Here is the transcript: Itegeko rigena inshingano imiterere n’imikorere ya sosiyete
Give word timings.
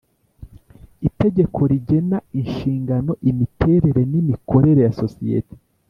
Itegeko 1.07 1.59
rigena 1.71 2.17
inshingano 2.41 3.11
imiterere 3.29 4.01
n’imikorere 4.11 4.79
ya 4.87 4.93
sosiyete 5.01 5.55